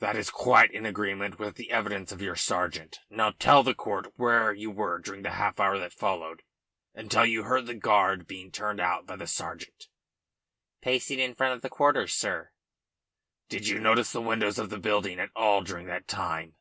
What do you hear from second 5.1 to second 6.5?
the half hour that followed